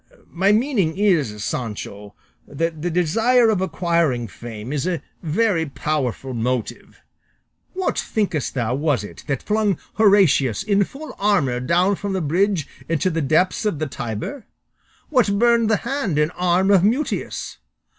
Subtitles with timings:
[0.31, 2.15] My meaning is, Sancho,
[2.47, 7.03] that the desire of acquiring fame is a very powerful motive.
[7.73, 12.67] What, thinkest thou, was it that flung Horatius in full armour down from the bridge
[12.89, 14.47] into the depths of the Tiber?
[15.09, 17.57] What burned the hand and arm of Mutius?